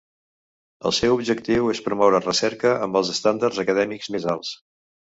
[0.89, 4.61] El seu objectiu és promoure recerca amb els estàndards acadèmics més alts.